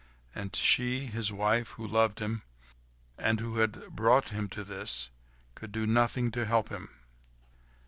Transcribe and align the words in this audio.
And 0.33 0.55
she, 0.55 1.05
his 1.05 1.31
wife, 1.31 1.73
who 1.73 1.85
loved 1.85 2.17
him, 2.17 2.41
and 3.19 3.39
who 3.39 3.57
had 3.57 3.95
brought 3.95 4.29
him 4.29 4.49
to 4.49 4.63
this, 4.63 5.11
could 5.53 5.71
do 5.71 5.85
nothing 5.85 6.31
to 6.31 6.43
help 6.45 6.69
him. 6.69 6.89